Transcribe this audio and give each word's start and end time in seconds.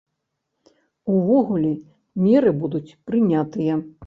Увогуле, 1.17 1.69
меры 2.23 2.55
будуць 2.65 2.87
прынятыя. 3.07 3.79